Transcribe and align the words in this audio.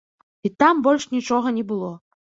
І 0.47 0.49
там 0.63 0.81
больш 0.87 1.05
нічога 1.17 1.47
не 1.59 1.63
было. 1.73 1.91